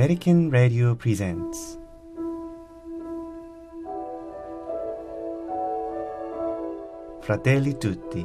[0.00, 1.76] Vatican Radio presents
[7.20, 8.24] Fratelli Tutti,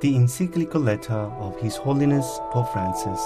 [0.00, 3.20] the encyclical letter of His Holiness Pope Francis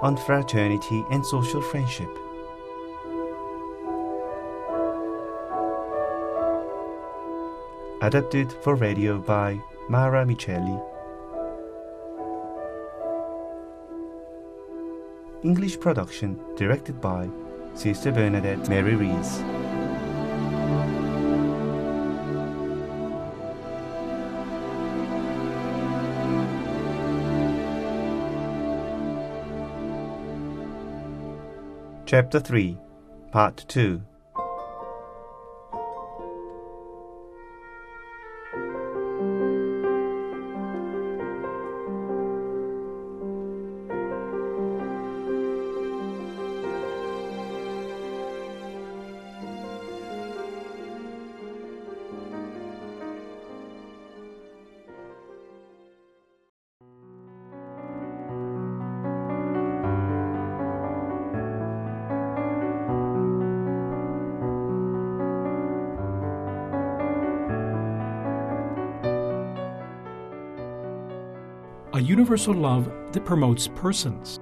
[0.00, 2.08] on fraternity and social friendship.
[8.00, 9.60] Adapted for radio by
[9.90, 10.91] Mara Micheli.
[15.44, 17.28] English production directed by
[17.74, 19.42] Sister Bernadette Mary Rees.
[32.06, 32.78] Chapter 3,
[33.32, 34.00] Part 2
[72.12, 74.38] universal love that promotes persons.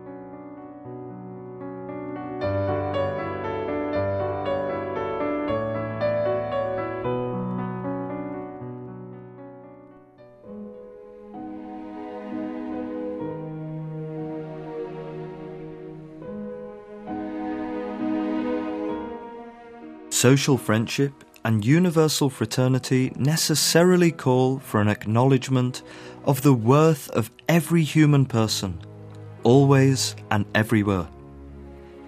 [20.09, 21.13] Social friendship
[21.45, 25.83] and universal fraternity necessarily call for an acknowledgement
[26.25, 28.79] of the worth of every human person,
[29.43, 31.09] always and everywhere.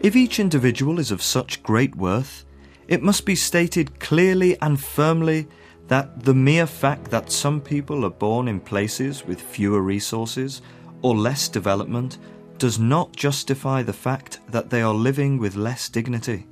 [0.01, 2.45] If each individual is of such great worth,
[2.89, 5.47] it must be stated clearly and firmly
[5.89, 10.63] that the mere fact that some people are born in places with fewer resources
[11.03, 12.19] or less development
[12.59, 16.47] does not justify the fact that they are living with less dignity.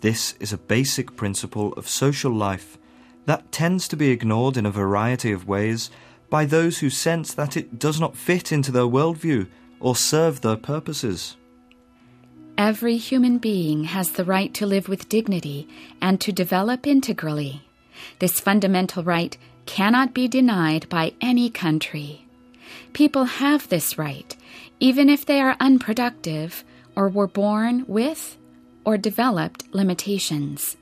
[0.00, 2.78] This is a basic principle of social life
[3.26, 5.90] that tends to be ignored in a variety of ways
[6.30, 10.56] by those who sense that it does not fit into their worldview or serve their
[10.56, 11.36] purposes.
[12.56, 15.68] Every human being has the right to live with dignity
[16.00, 17.62] and to develop integrally.
[18.18, 19.36] This fundamental right
[19.66, 22.26] cannot be denied by any country.
[22.92, 24.36] People have this right,
[24.78, 26.64] even if they are unproductive
[26.96, 28.36] or were born with
[28.84, 30.76] or developed limitations.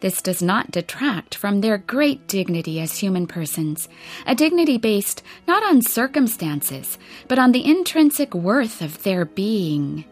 [0.00, 3.88] This does not detract from their great dignity as human persons,
[4.26, 6.98] a dignity based not on circumstances,
[7.28, 10.04] but on the intrinsic worth of their being.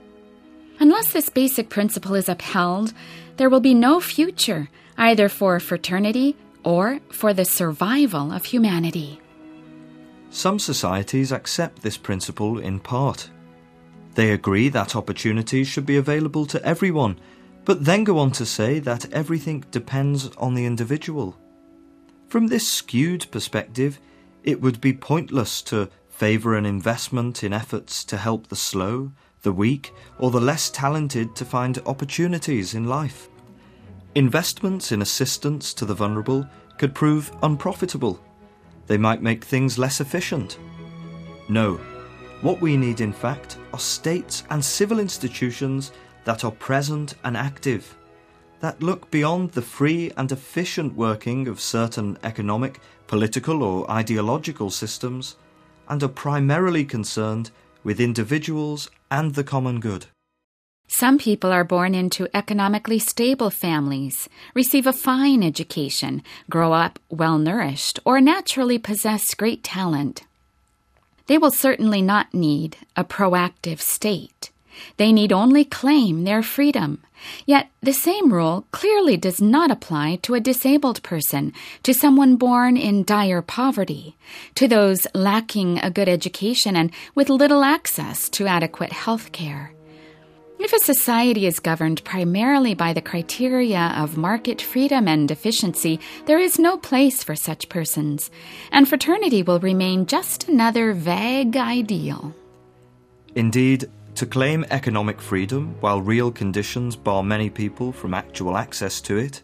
[0.81, 2.93] Unless this basic principle is upheld,
[3.37, 9.21] there will be no future either for fraternity or for the survival of humanity.
[10.31, 13.31] Some societies accept this principle in part.
[14.15, 17.19] They agree that opportunities should be available to everyone,
[17.65, 21.37] but then go on to say that everything depends on the individual.
[22.29, 23.99] From this skewed perspective,
[24.43, 29.13] it would be pointless to favour an investment in efforts to help the slow,
[29.43, 33.29] the weak, or the less talented to find opportunities in life.
[34.15, 36.47] Investments in assistance to the vulnerable
[36.79, 38.21] could prove unprofitable.
[38.87, 40.59] They might make things less efficient.
[41.49, 41.81] No,
[42.41, 45.93] what we need, in fact, are states and civil institutions
[46.25, 47.97] that are present and active,
[48.61, 55.37] that look beyond the free and efficient working of certain economic, political, or ideological systems,
[55.89, 57.51] and are primarily concerned
[57.83, 60.07] with individuals and the common good.
[60.87, 67.39] Some people are born into economically stable families, receive a fine education, grow up well
[67.39, 70.25] nourished, or naturally possess great talent.
[71.31, 74.51] They will certainly not need a proactive state.
[74.97, 77.05] They need only claim their freedom.
[77.47, 81.53] Yet the same rule clearly does not apply to a disabled person,
[81.85, 84.17] to someone born in dire poverty,
[84.57, 89.73] to those lacking a good education and with little access to adequate health care.
[90.63, 96.39] If a society is governed primarily by the criteria of market freedom and efficiency, there
[96.39, 98.31] is no place for such persons,
[98.71, 102.35] and fraternity will remain just another vague ideal.
[103.35, 109.17] Indeed, to claim economic freedom while real conditions bar many people from actual access to
[109.17, 109.41] it,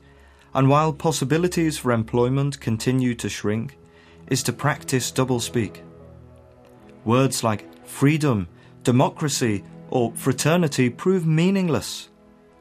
[0.52, 3.78] and while possibilities for employment continue to shrink,
[4.26, 5.78] is to practice doublespeak.
[7.06, 8.48] Words like freedom,
[8.82, 12.08] democracy, or fraternity prove meaningless.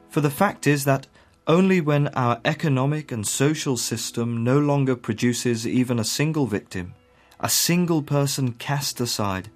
[0.08, 1.06] For the fact is that
[1.46, 6.94] only when our economic and social system no longer produces even a single victim,
[7.38, 9.50] a single person cast aside,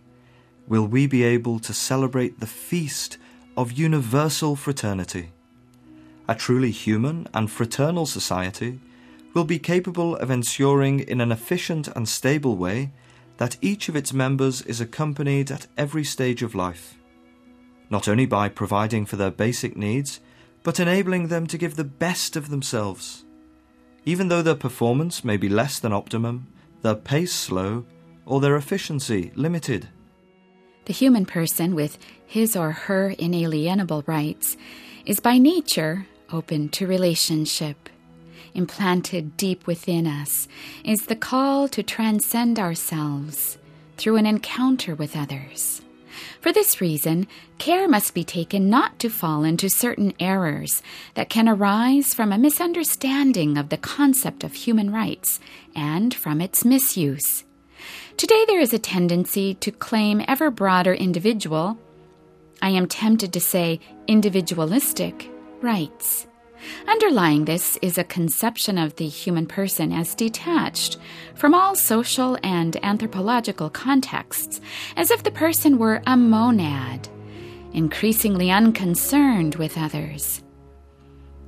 [0.68, 3.18] will we be able to celebrate the feast
[3.56, 5.32] of universal fraternity.
[6.28, 8.78] A truly human and fraternal society
[9.34, 12.92] will be capable of ensuring in an efficient and stable way
[13.38, 16.99] that each of its members is accompanied at every stage of life,
[17.90, 20.20] not only by providing for their basic needs,
[20.62, 23.24] but enabling them to give the best of themselves.
[24.04, 26.46] Even though their performance may be less than optimum,
[26.82, 27.84] their pace slow,
[28.24, 29.88] or their efficiency limited.
[30.86, 34.56] The human person, with his or her inalienable rights,
[35.04, 37.88] is by nature open to relationship.
[38.54, 40.48] Implanted deep within us
[40.84, 43.58] is the call to transcend ourselves
[43.96, 45.82] through an encounter with others.
[46.40, 47.26] For this reason,
[47.58, 50.82] care must be taken not to fall into certain errors
[51.14, 55.40] that can arise from a misunderstanding of the concept of human rights
[55.74, 57.44] and from its misuse.
[58.16, 61.78] Today, there is a tendency to claim ever broader individual,
[62.62, 65.30] I am tempted to say individualistic,
[65.62, 66.26] rights.
[66.86, 70.98] Underlying this is a conception of the human person as detached
[71.34, 74.60] from all social and anthropological contexts,
[74.96, 77.08] as if the person were a monad,
[77.72, 80.42] increasingly unconcerned with others.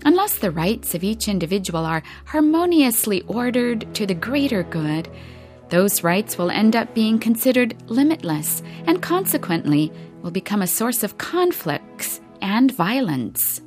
[0.04, 5.08] Unless the rights of each individual are harmoniously ordered to the greater good,
[5.68, 11.18] those rights will end up being considered limitless and consequently will become a source of
[11.18, 13.62] conflicts and violence.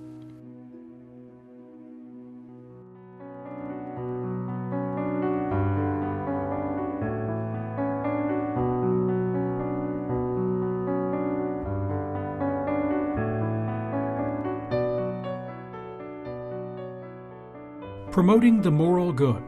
[18.15, 19.43] Promoting the moral good.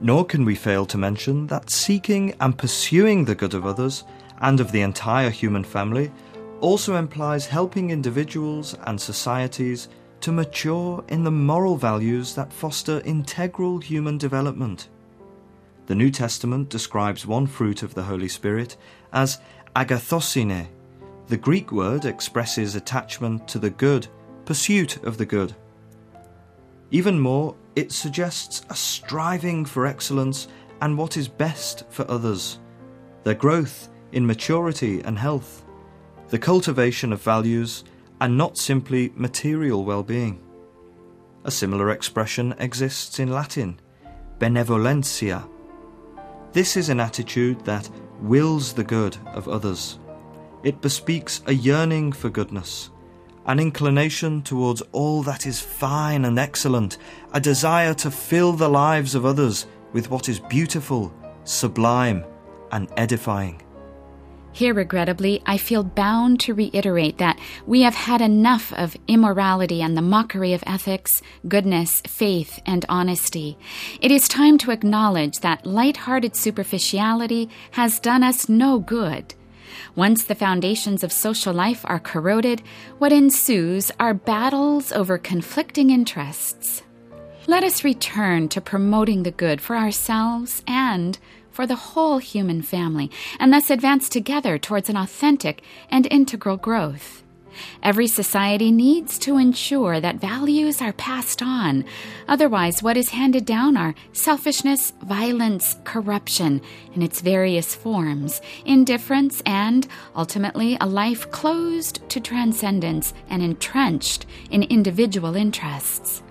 [0.00, 4.02] Nor can we fail to mention that seeking and pursuing the good of others
[4.40, 6.10] and of the entire human family
[6.60, 9.88] also implies helping individuals and societies
[10.20, 14.88] to mature in the moral values that foster integral human development.
[15.86, 18.78] The New Testament describes one fruit of the Holy Spirit
[19.12, 19.38] as
[19.76, 20.66] agathosyne.
[21.26, 24.06] The Greek word expresses attachment to the good,
[24.46, 25.54] pursuit of the good.
[26.90, 30.48] Even more, it suggests a striving for excellence
[30.80, 32.60] and what is best for others,
[33.24, 35.64] their growth in maturity and health,
[36.28, 37.84] the cultivation of values,
[38.20, 40.40] and not simply material well being.
[41.44, 43.80] A similar expression exists in Latin,
[44.38, 45.46] benevolentia.
[46.52, 49.98] This is an attitude that wills the good of others.
[50.62, 52.90] It bespeaks a yearning for goodness,
[53.46, 56.98] an inclination towards all that is fine and excellent,
[57.32, 61.12] a desire to fill the lives of others with what is beautiful,
[61.42, 62.24] sublime,
[62.70, 63.60] and edifying.
[64.54, 69.96] Here, regrettably, I feel bound to reiterate that we have had enough of immorality and
[69.96, 73.58] the mockery of ethics, goodness, faith, and honesty.
[74.00, 79.34] It is time to acknowledge that light-hearted superficiality has done us no good.
[79.96, 82.62] Once the foundations of social life are corroded,
[82.98, 86.84] what ensues are battles over conflicting interests.
[87.48, 91.18] Let us return to promoting the good for ourselves and
[91.54, 97.22] for the whole human family, and thus advance together towards an authentic and integral growth.
[97.84, 101.84] Every society needs to ensure that values are passed on.
[102.26, 106.60] Otherwise, what is handed down are selfishness, violence, corruption
[106.94, 114.64] in its various forms, indifference, and ultimately a life closed to transcendence and entrenched in
[114.64, 116.23] individual interests.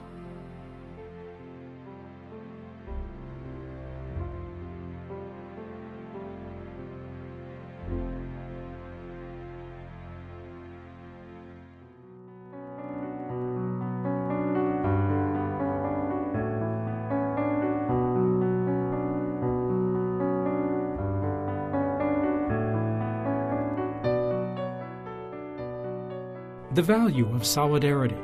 [26.73, 28.15] the value of solidarity.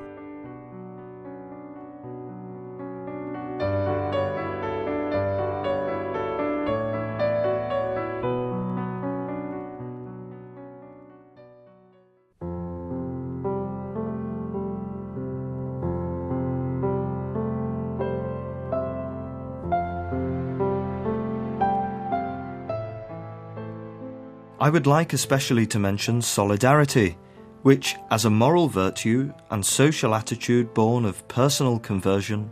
[24.61, 27.15] I would like especially to mention solidarity
[27.61, 32.49] which, as a moral virtue and social attitude born of personal conversion,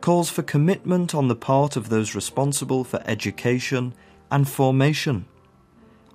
[0.00, 3.94] calls for commitment on the part of those responsible for education
[4.30, 5.24] and formation.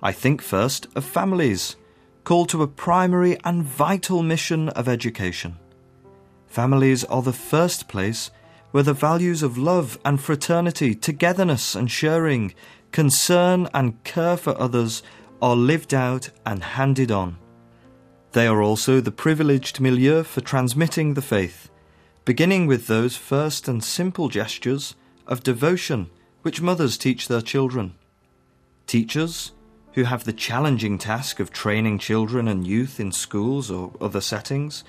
[0.02, 1.76] I think first of families,
[2.24, 5.56] called to a primary and vital mission of education.
[6.46, 8.30] Families are the first place
[8.70, 12.54] where the values of love and fraternity, togetherness and sharing,
[12.92, 15.02] concern and care for others
[15.40, 17.38] are lived out and handed on.
[18.32, 21.70] They are also the privileged milieu for transmitting the faith,
[22.24, 24.94] beginning with those first and simple gestures
[25.26, 26.10] of devotion
[26.42, 27.94] which mothers teach their children.
[28.86, 29.52] Teachers,
[29.92, 34.84] who have the challenging task of training children and youth in schools or other settings,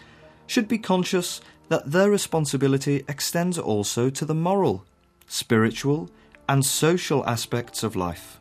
[0.45, 4.85] should be conscious that their responsibility extends also to the moral,
[5.27, 6.09] spiritual,
[6.47, 8.39] and social aspects of life.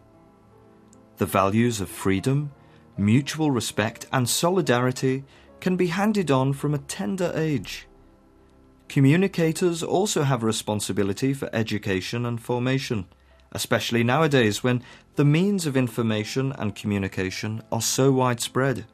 [1.18, 2.52] The values of freedom,
[2.98, 5.24] mutual respect, and solidarity
[5.60, 7.86] can be handed on from a tender age.
[8.88, 13.06] Communicators also have a responsibility for education and formation,
[13.52, 14.82] especially nowadays when
[15.16, 18.86] the means of information and communication are so widespread.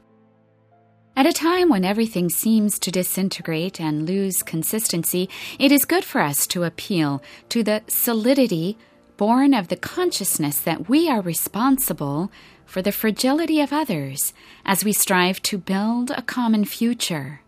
[1.17, 5.31] At a time when everything seems to disintegrate and lose consistency,
[5.61, 8.77] it is good for us to appeal to the solidity
[9.17, 12.31] born of the consciousness that we are responsible
[12.67, 14.33] for the fragility of others
[14.65, 17.41] as we strive to build a common future.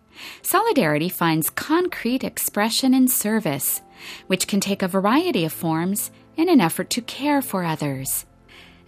[0.42, 3.82] Solidarity finds concrete expression in service,
[4.26, 8.26] which can take a variety of forms in an effort to care for others.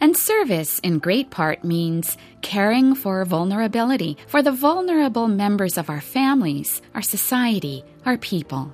[0.01, 6.01] And service, in great part, means caring for vulnerability, for the vulnerable members of our
[6.01, 8.73] families, our society, our people.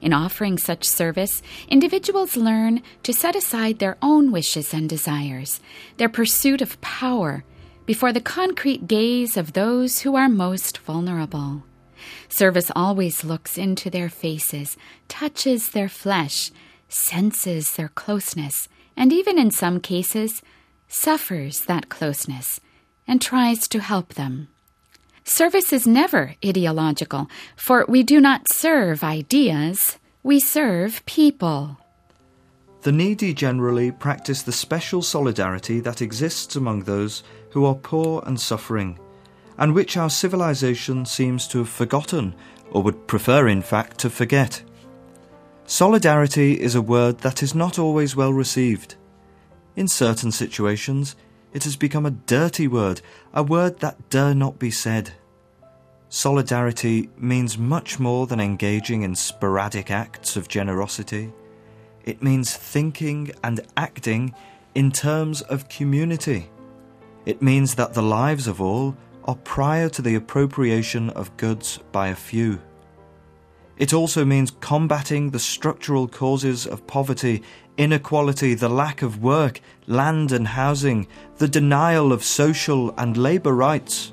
[0.00, 5.60] In offering such service, individuals learn to set aside their own wishes and desires,
[5.96, 7.44] their pursuit of power,
[7.86, 11.62] before the concrete gaze of those who are most vulnerable.
[12.28, 14.76] Service always looks into their faces,
[15.08, 16.50] touches their flesh,
[16.88, 20.42] senses their closeness, and even in some cases,
[20.88, 22.60] suffers that closeness
[23.06, 24.48] and tries to help them.
[25.28, 31.76] Service is never ideological, for we do not serve ideas, we serve people.
[32.82, 38.40] The needy generally practice the special solidarity that exists among those who are poor and
[38.40, 39.00] suffering,
[39.58, 42.32] and which our civilization seems to have forgotten,
[42.70, 44.62] or would prefer, in fact, to forget.
[45.66, 48.94] Solidarity is a word that is not always well received.
[49.74, 51.16] In certain situations,
[51.52, 53.00] it has become a dirty word,
[53.32, 55.12] a word that dare not be said.
[56.08, 61.32] Solidarity means much more than engaging in sporadic acts of generosity.
[62.04, 64.34] It means thinking and acting
[64.74, 66.48] in terms of community.
[67.24, 72.08] It means that the lives of all are prior to the appropriation of goods by
[72.08, 72.60] a few.
[73.78, 77.42] It also means combating the structural causes of poverty,
[77.76, 81.06] inequality, the lack of work, land and housing,
[81.36, 84.12] the denial of social and labour rights.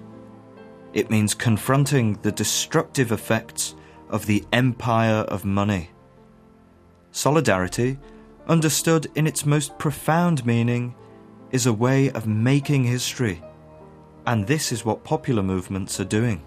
[0.93, 3.75] It means confronting the destructive effects
[4.09, 5.89] of the empire of money.
[7.11, 7.97] Solidarity,
[8.47, 10.93] understood in its most profound meaning,
[11.51, 13.41] is a way of making history.
[14.25, 16.43] And this is what popular movements are doing.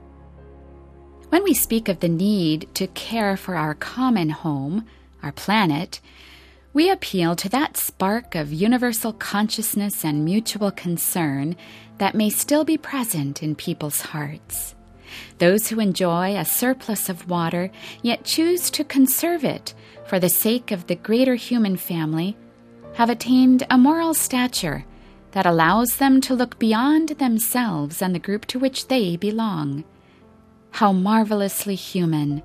[1.28, 4.86] When we speak of the need to care for our common home,
[5.24, 6.00] our planet,
[6.72, 11.56] we appeal to that spark of universal consciousness and mutual concern
[11.98, 14.76] that may still be present in people's hearts.
[15.38, 17.70] Those who enjoy a surplus of water
[18.02, 19.74] yet choose to conserve it
[20.06, 22.36] for the sake of the greater human family
[22.94, 24.84] have attained a moral stature
[25.32, 29.82] that allows them to look beyond themselves and the group to which they belong.
[30.70, 32.42] How marvelously human!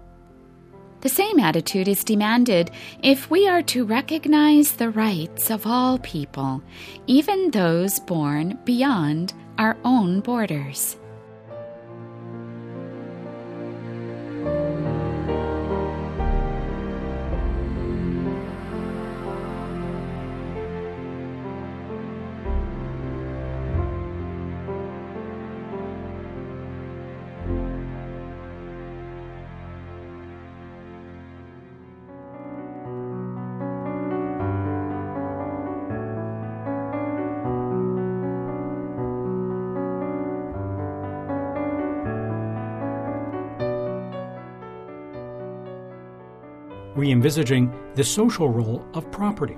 [1.01, 2.70] The same attitude is demanded
[3.01, 6.62] if we are to recognize the rights of all people,
[7.08, 10.98] even those born beyond our own borders.
[47.01, 49.58] Re envisaging the social role of property.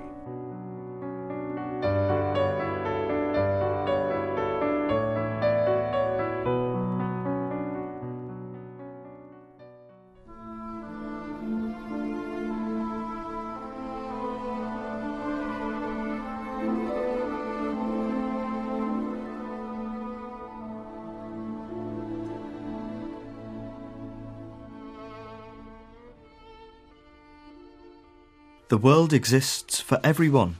[28.68, 30.56] The world exists for everyone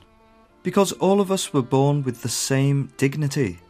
[0.62, 3.60] because all of us were born with the same dignity.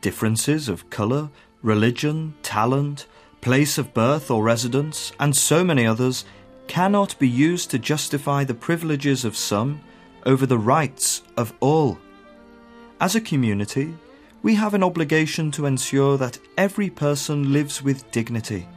[0.00, 1.30] Differences of colour,
[1.62, 3.06] religion, talent,
[3.40, 6.24] place of birth or residence, and so many others
[6.68, 9.80] cannot be used to justify the privileges of some
[10.26, 11.98] over the rights of all.
[13.00, 13.94] As a community,
[14.42, 18.68] we have an obligation to ensure that every person lives with dignity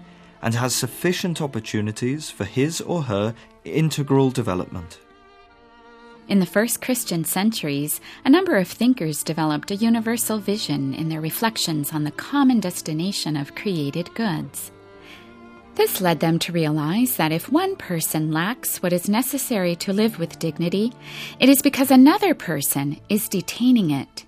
[0.41, 4.99] and has sufficient opportunities for his or her integral development.
[6.27, 11.19] In the first Christian centuries, a number of thinkers developed a universal vision in their
[11.19, 14.71] reflections on the common destination of created goods.
[15.75, 20.19] This led them to realize that if one person lacks what is necessary to live
[20.19, 20.93] with dignity,
[21.39, 24.25] it is because another person is detaining it.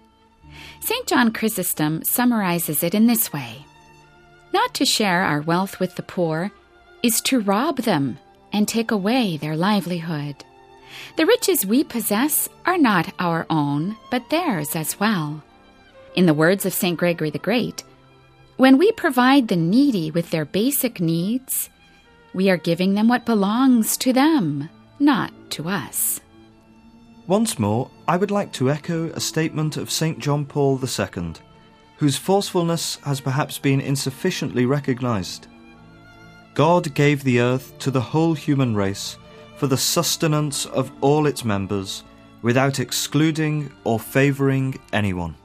[0.80, 1.08] St.
[1.08, 3.66] John Chrysostom summarizes it in this way
[4.54, 6.52] Not to share our wealth with the poor
[7.04, 8.18] is to rob them
[8.56, 10.46] and take away their livelihood.
[11.18, 15.44] The riches we possess are not our own, but theirs as well.
[16.16, 16.98] In the words of St.
[16.98, 17.84] Gregory the Great,
[18.56, 21.70] when we provide the needy with their basic needs,
[22.34, 26.22] we are giving them what belongs to them, not to us.
[27.28, 30.18] Once more, I would like to echo a statement of St.
[30.18, 31.34] John Paul II,
[31.98, 35.48] whose forcefulness has perhaps been insufficiently recognized.
[36.56, 39.18] God gave the earth to the whole human race
[39.58, 42.06] for the sustenance of all its members,
[42.42, 45.36] without excluding or favouring anyone.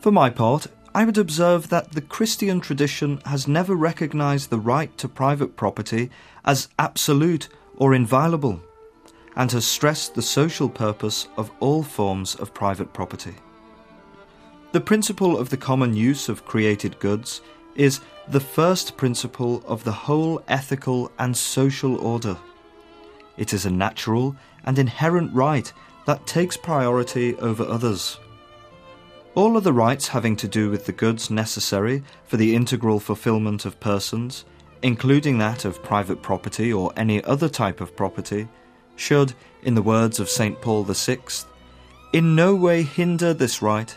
[0.00, 4.96] For my part, I would observe that the Christian tradition has never recognized the right
[4.96, 6.08] to private property
[6.46, 8.62] as absolute or inviolable,
[9.36, 13.34] and has stressed the social purpose of all forms of private property.
[14.72, 17.42] The principle of the common use of created goods
[17.74, 22.36] is the first principle of the whole ethical and social order.
[23.36, 25.72] It is a natural and inherent right
[26.06, 28.18] that takes priority over others.
[29.34, 33.80] All other rights having to do with the goods necessary for the integral fulfillment of
[33.80, 34.44] persons,
[34.82, 38.48] including that of private property or any other type of property,
[38.96, 40.60] should, in the words of St.
[40.60, 41.18] Paul VI,
[42.12, 43.96] in no way hinder this right,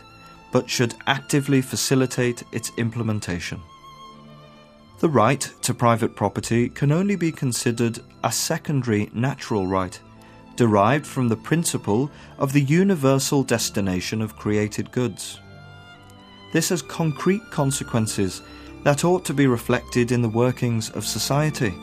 [0.52, 3.60] but should actively facilitate its implementation.
[5.00, 9.98] The right to private property can only be considered a secondary natural right,
[10.56, 15.38] derived from the principle of the universal destination of created goods.
[16.52, 18.42] This has concrete consequences
[18.82, 21.74] that ought to be reflected in the workings of society.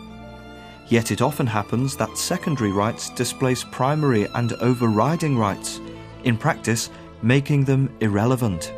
[0.88, 5.80] Yet it often happens that secondary rights displace primary and overriding rights,
[6.25, 6.89] in practice,
[7.25, 8.71] making them irrelevant.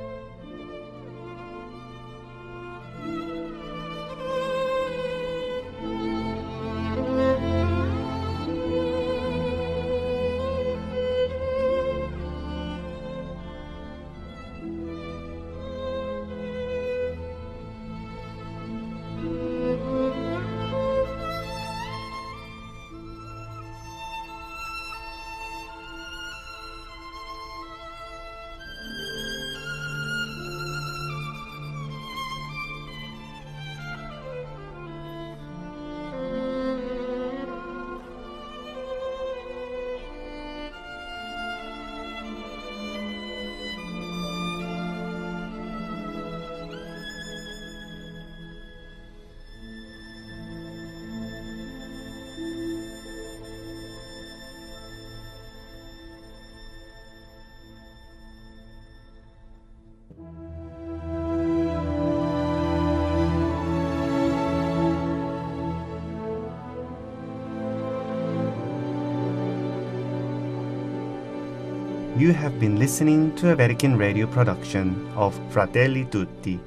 [72.17, 76.59] You have been listening to a Vatican radio production of Fratelli Tutti.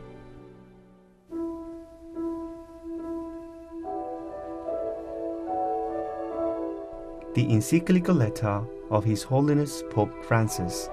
[7.34, 10.88] The encyclical letter of His Holiness Pope Francis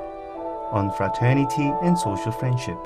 [0.72, 2.80] on fraternity and social friendship.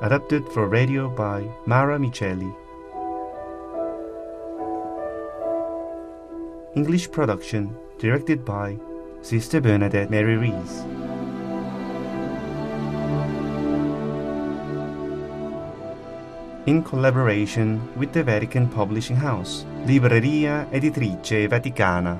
[0.00, 2.63] Adapted for radio by Mara Micheli.
[6.76, 8.76] English production directed by
[9.22, 10.80] Sister Bernadette Mary Rees.
[16.66, 22.18] In collaboration with the Vatican Publishing House, Libreria Editrice Vaticana.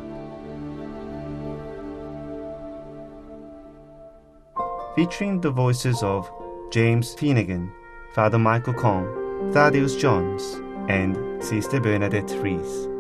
[4.95, 6.31] Featuring the voices of
[6.71, 7.73] James Finnegan,
[8.15, 12.94] Father Michael Kong, Thaddeus Jones, and Sister Bernadette Rees.